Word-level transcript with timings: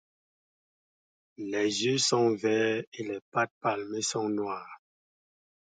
Les 1.37 1.83
yeux 1.85 1.99
sont 1.99 2.33
verts 2.33 2.81
et 2.91 3.03
les 3.03 3.19
pattes 3.31 3.53
palmées 3.61 4.01
sont 4.01 4.29
noires. 4.29 4.81